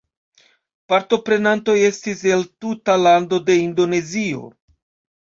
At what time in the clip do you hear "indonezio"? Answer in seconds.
3.69-4.47